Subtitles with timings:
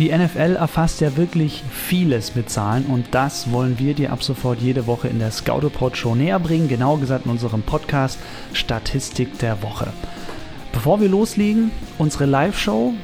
[0.00, 4.58] Die NFL erfasst ja wirklich vieles mit Zahlen und das wollen wir dir ab sofort
[4.58, 8.18] jede Woche in der Scoutopod Show näher bringen, genauer gesagt in unserem Podcast
[8.52, 9.92] Statistik der Woche.
[10.72, 12.94] Bevor wir loslegen, unsere Live-Show,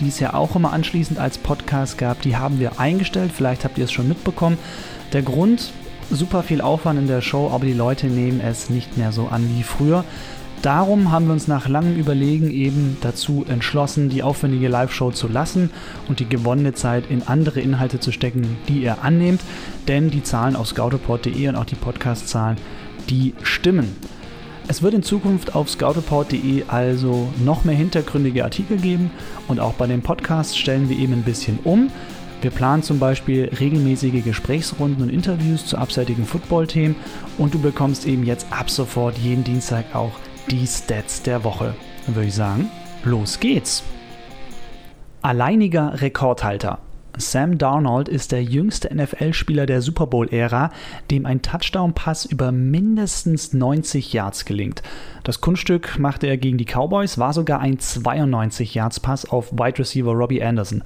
[0.00, 3.32] die es ja auch immer anschließend als Podcast gab, die haben wir eingestellt.
[3.34, 4.58] Vielleicht habt ihr es schon mitbekommen.
[5.14, 5.72] Der Grund,
[6.10, 9.48] super viel Aufwand in der Show, aber die Leute nehmen es nicht mehr so an
[9.56, 10.04] wie früher.
[10.62, 15.70] Darum haben wir uns nach langem Überlegen eben dazu entschlossen, die aufwendige Live-Show zu lassen
[16.08, 19.40] und die gewonnene Zeit in andere Inhalte zu stecken, die ihr annehmt,
[19.86, 22.56] denn die Zahlen auf scoutoport.de und auch die Podcast-Zahlen,
[23.08, 23.94] die stimmen.
[24.66, 29.12] Es wird in Zukunft auf scoutoport.de also noch mehr hintergründige Artikel geben
[29.46, 31.88] und auch bei den Podcasts stellen wir eben ein bisschen um.
[32.42, 36.96] Wir planen zum Beispiel regelmäßige Gesprächsrunden und Interviews zu abseitigen Football-Themen
[37.38, 40.12] und du bekommst eben jetzt ab sofort jeden Dienstag auch
[40.48, 41.74] die Stats der Woche.
[42.06, 42.70] Dann würde ich sagen,
[43.04, 43.82] los geht's.
[45.20, 46.78] Alleiniger Rekordhalter.
[47.16, 50.70] Sam Darnold ist der jüngste NFL-Spieler der Super Bowl-Ära,
[51.10, 54.82] dem ein Touchdown-Pass über mindestens 90 Yards gelingt.
[55.24, 60.42] Das Kunststück machte er gegen die Cowboys, war sogar ein 92-Yards-Pass auf Wide Receiver Robbie
[60.42, 60.84] Anderson.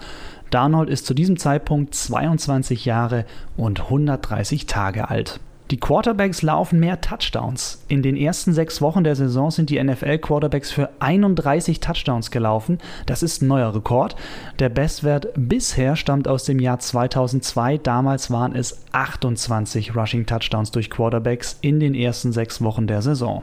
[0.50, 3.26] Darnold ist zu diesem Zeitpunkt 22 Jahre
[3.56, 5.38] und 130 Tage alt.
[5.72, 7.82] Die Quarterbacks laufen mehr Touchdowns.
[7.88, 12.76] In den ersten sechs Wochen der Saison sind die NFL-Quarterbacks für 31 Touchdowns gelaufen.
[13.06, 14.14] Das ist ein neuer Rekord.
[14.58, 17.78] Der Bestwert bisher stammt aus dem Jahr 2002.
[17.78, 23.42] Damals waren es 28 Rushing Touchdowns durch Quarterbacks in den ersten sechs Wochen der Saison.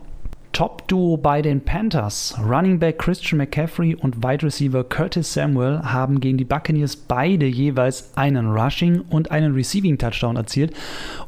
[0.60, 2.36] Top-Duo bei den Panthers.
[2.38, 8.10] Running Back Christian McCaffrey und Wide Receiver Curtis Samuel haben gegen die Buccaneers beide jeweils
[8.18, 10.74] einen Rushing und einen Receiving Touchdown erzielt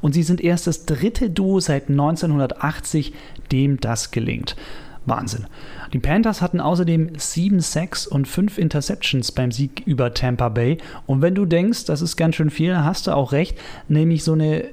[0.01, 3.13] und sie sind erst das dritte Duo seit 1980,
[3.53, 4.57] dem das gelingt.
[5.05, 5.47] Wahnsinn.
[5.93, 10.77] Die Panthers hatten außerdem 7 Sacks und 5 Interceptions beim Sieg über Tampa Bay.
[11.05, 14.33] Und wenn du denkst, das ist ganz schön viel, hast du auch recht, nämlich so
[14.33, 14.65] eine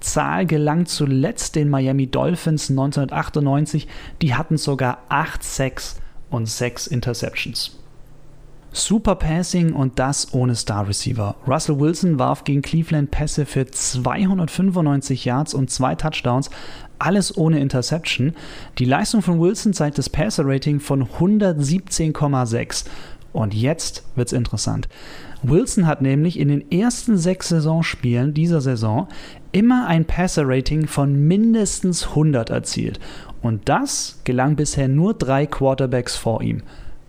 [0.00, 3.88] Zahl gelang zuletzt den Miami Dolphins 1998.
[4.22, 6.00] Die hatten sogar 8 Sacks
[6.30, 7.78] und 6 Interceptions.
[8.72, 11.36] Super Passing und das ohne Star Receiver.
[11.46, 16.50] Russell Wilson warf gegen Cleveland Pässe für 295 Yards und zwei Touchdowns,
[16.98, 18.34] alles ohne Interception.
[18.78, 22.84] Die Leistung von Wilson zeigt das Passer-Rating von 117,6.
[23.32, 24.88] Und jetzt wird's interessant.
[25.42, 29.06] Wilson hat nämlich in den ersten sechs Saisonspielen dieser Saison
[29.52, 32.98] immer ein Passer-Rating von mindestens 100 erzielt.
[33.40, 36.62] Und das gelang bisher nur drei Quarterbacks vor ihm.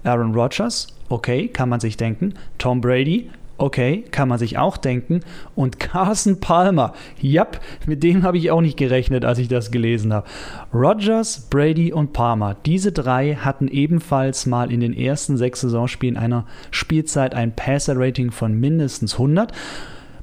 [0.03, 2.35] Aaron Rodgers, okay, kann man sich denken.
[2.57, 5.19] Tom Brady, Okay, kann man sich auch denken.
[5.53, 10.13] Und Carson Palmer, japp, mit dem habe ich auch nicht gerechnet, als ich das gelesen
[10.13, 10.25] habe.
[10.73, 16.45] Rogers, Brady und Palmer, diese drei hatten ebenfalls mal in den ersten sechs Saisonspielen einer
[16.71, 19.51] Spielzeit ein Passer-Rating von mindestens 100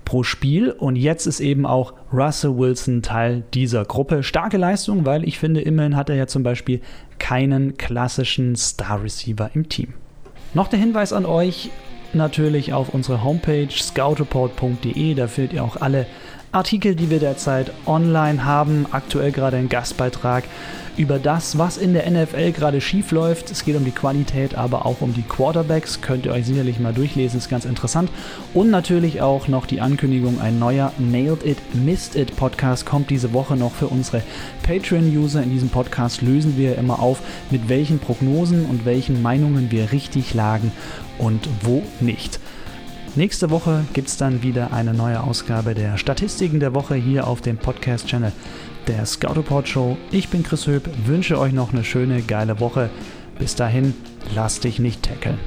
[0.07, 0.71] pro Spiel.
[0.71, 4.23] Und jetzt ist eben auch Russell Wilson Teil dieser Gruppe.
[4.23, 6.81] Starke Leistung, weil ich finde, immerhin hat er ja zum Beispiel
[7.19, 9.93] keinen klassischen Star Receiver im Team.
[10.55, 11.69] Noch der Hinweis an euch,
[12.17, 15.15] natürlich auf unsere Homepage scoutreport.de.
[15.15, 16.07] Da findet ihr auch alle
[16.53, 18.87] Artikel, die wir derzeit online haben.
[18.91, 20.45] Aktuell gerade ein Gastbeitrag
[20.97, 23.51] über das, was in der NFL gerade schief läuft.
[23.51, 26.01] Es geht um die Qualität, aber auch um die Quarterbacks.
[26.01, 28.11] Könnt ihr euch sicherlich mal durchlesen, ist ganz interessant.
[28.55, 33.33] Und natürlich auch noch die Ankündigung, ein neuer Nailed It, Missed It Podcast kommt diese
[33.33, 34.23] Woche noch für unsere
[34.63, 35.43] Patreon-User.
[35.43, 37.21] In diesem Podcast lösen wir immer auf,
[37.51, 40.73] mit welchen Prognosen und welchen Meinungen wir richtig lagen
[41.19, 42.41] und wo nicht.
[43.17, 47.41] Nächste Woche gibt es dann wieder eine neue Ausgabe der Statistiken der Woche hier auf
[47.41, 48.31] dem Podcast-Channel
[48.89, 49.97] der Scoutoport Show.
[50.11, 52.91] Ich bin Chris Höp, wünsche euch noch eine schöne, geile Woche.
[53.39, 53.95] Bis dahin,
[54.35, 55.39] lass dich nicht tackeln.